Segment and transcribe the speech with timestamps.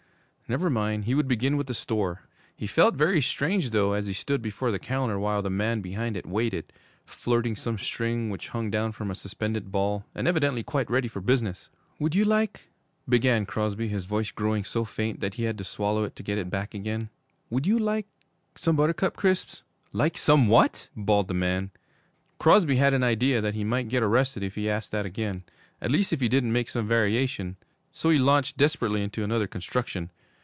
[0.51, 2.23] Never mind, he would begin with the store.
[2.53, 6.17] He felt very strange, though, as he stood before the counter, while the man behind
[6.17, 6.73] it waited,
[7.05, 11.21] flirting some string which hung down from a suspended ball, and evidently quite ready for
[11.21, 11.69] business.
[11.99, 12.67] 'Would you like,'
[13.07, 16.49] began Crosby, his voice growing so faint that he had to swallow to get it
[16.49, 17.07] back again;
[17.49, 18.07] 'would you like
[18.57, 19.63] some Buttercup Crisps?'
[19.93, 21.71] 'Like some what?' bawled the man.
[22.39, 25.43] Crosby had an idea that he might get arrested if he asked that again,
[25.81, 27.55] at least if he didn't make some variation,
[27.93, 30.11] so he launched desperately into another construction.